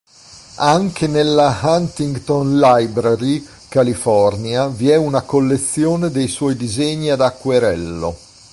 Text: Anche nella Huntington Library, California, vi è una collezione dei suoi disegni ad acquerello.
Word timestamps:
Anche 0.65 1.05
nella 1.05 1.59
Huntington 1.61 2.57
Library, 2.57 3.47
California, 3.69 4.65
vi 4.67 4.89
è 4.89 4.95
una 4.95 5.21
collezione 5.21 6.09
dei 6.09 6.27
suoi 6.27 6.55
disegni 6.55 7.11
ad 7.11 7.21
acquerello. 7.21 8.17